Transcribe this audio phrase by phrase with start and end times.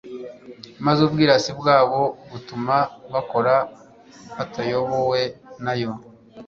[0.85, 2.77] maze ubwirasi bwabo butuma
[3.13, 3.55] bakora
[4.35, 5.21] batayobowe
[5.63, 5.91] nayo.